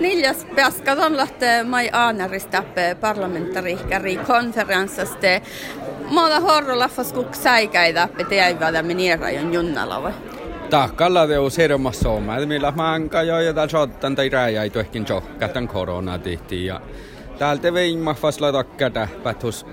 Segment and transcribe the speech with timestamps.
[0.00, 2.62] Niljas peaskaton lähtee mai aanarista
[3.00, 5.26] parlamentariikkari konferenssasta.
[6.10, 10.12] Maada horro laffas kuk säikäitä peteäivää minirajon junnalava.
[10.70, 16.18] Tahkalla teu sermas soma, millä manka jo ja täällä sottan tai rääjäi tuohkin johkatan korona
[16.18, 16.80] tehtiin ja
[17.38, 18.90] täältä vein mahvas latakka
[19.22, 19.66] päthus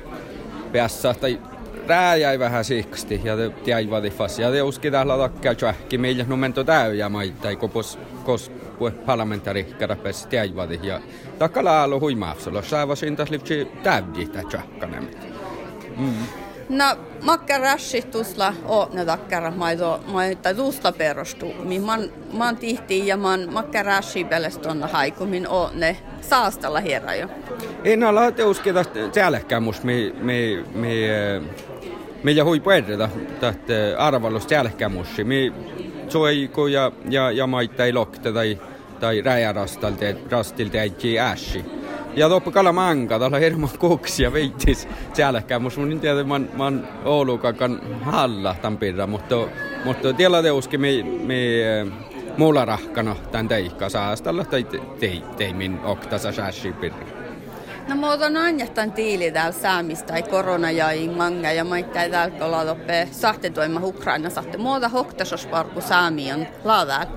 [0.71, 1.39] peassa tai
[1.87, 7.09] rääjäi vähän siksti ja tiaivat fas ja te uski täällä latakka johki meillä numento täyjä
[7.09, 8.51] maita kopos kos
[9.05, 11.01] parlamentari kadapes tiaivat ja
[11.39, 15.07] takalla alu huimaapsolo saavasin taas lipsi täydiä johkanen.
[15.97, 16.13] Mm.
[16.69, 16.85] No,
[17.21, 21.53] makkarashi tusla o ne takkara maido maita tuusta perustu.
[21.63, 22.01] Mi man
[22.33, 26.79] man tihti ja man makkarashi pelestonna haikumin o ne saastalla
[27.19, 27.27] jo.
[27.83, 31.09] En ala teuskeda säälekkämus mi mi mi
[32.23, 35.53] millä hui puerda täht arvallus säälekkämus mi
[36.09, 38.59] soiku ja ja ja maita ei lokte tai
[38.99, 41.65] tai räjärastalta rastilta ei äshi
[42.17, 46.63] ja toppa kala manga, täällä on hirman kuksia veittis sielläkään, mutta mun tiedä, mä, mä
[46.63, 49.35] oon Oulukakan halla tämän pirra, mutta,
[49.85, 50.89] mutta tiellä teuski me,
[51.25, 51.35] me
[52.37, 54.67] mulla rahkana tämän teikka saastalla tai
[54.99, 57.16] tei, teimin oktasa sääsi pirra.
[57.87, 63.07] No muoton anjahtan tiili täällä saamista tai korona ja manga ja maittaa täällä olla toppe
[63.11, 64.57] sahtetuima Ukraina sahte.
[64.57, 67.07] Muuta hoktasosparku saami on laadaan.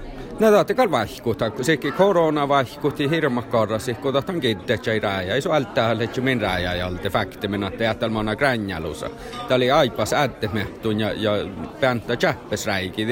[0.41, 5.35] Nädatikal vaihkuta, sekin korona vaihkuti hirmakkarrasi, kun tahtan kiittää rääjä.
[5.35, 7.49] Ei se ältää että min rääjä ja alte fakti,
[7.91, 9.11] att det mona gränjalusa.
[9.49, 11.33] Tämä oli aipas ättemehtun ja, ja
[11.81, 13.07] pääntä tjäppes räiki,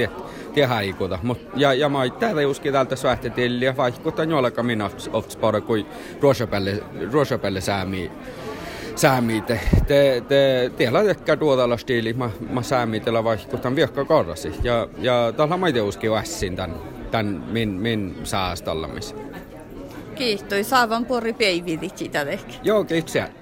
[0.67, 1.19] haikuta.
[1.23, 5.87] Mut, ja, ja mä täällä juski täältä svähtetilli ja vaihkuta jollaka minä oftspara kuin
[6.21, 6.83] ruosapelle,
[7.13, 8.11] ruosapelle säämiin
[8.97, 9.61] säämiite.
[9.87, 14.53] Te, te, teillä ehkä tuotalla stiili, mä, mä säämiitellä vaihkutan viekka korrasi.
[14.63, 16.75] Ja, ja täällä mä itse uski ässin tän
[17.11, 19.15] tämän min, min saastallamis.
[20.15, 22.27] Kiitos, saavan pori peividi sitä.
[22.63, 23.38] Joo, kiitos.